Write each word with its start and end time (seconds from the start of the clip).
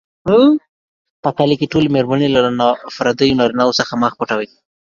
په 1.23 1.29
کلیو 1.37 1.59
کې 1.59 1.71
ټولې 1.71 1.89
مېرمنې 1.95 2.27
له 2.35 2.41
نا 2.59 2.67
پردیو 2.95 3.37
نارینوو 3.39 3.77
څخه 3.79 3.93
مخ 4.03 4.13
پټوي. 4.19 4.49